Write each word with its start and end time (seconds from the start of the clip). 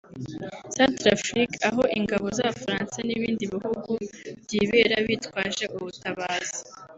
Centrafrique 0.75 1.55
aho 1.69 1.83
ingabo 1.99 2.25
z’Abafaransa 2.35 2.97
n’ibindi 3.03 3.43
bihugu 3.53 3.91
byibera 4.43 4.95
bitwaje 5.07 5.63
ubutabazi 5.77 6.57